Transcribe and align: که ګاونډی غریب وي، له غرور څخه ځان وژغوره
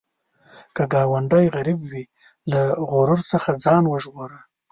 که 0.75 0.83
ګاونډی 0.93 1.45
غریب 1.55 1.79
وي، 1.91 2.03
له 2.51 2.61
غرور 2.89 3.19
څخه 3.31 3.49
ځان 3.63 3.83
وژغوره 3.87 4.39